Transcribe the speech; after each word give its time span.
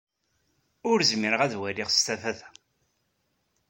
Ur 0.89 0.99
zmireɣ 1.09 1.41
ad 1.43 1.53
waliɣ 1.59 1.89
s 1.91 1.99
tafat-a. 2.05 2.49